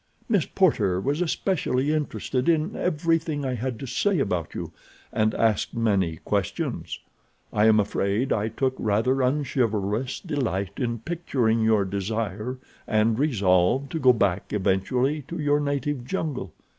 [0.27, 4.71] Miss Porter was especially interested in everything I had to say about you,
[5.13, 6.99] and asked many questions.
[7.53, 13.89] I am afraid I took a rather unchivalrous delight in picturing your desire and resolve
[13.89, 16.51] to go back eventually to your native jungle.